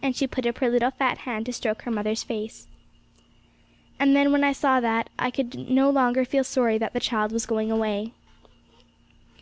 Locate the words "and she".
0.00-0.26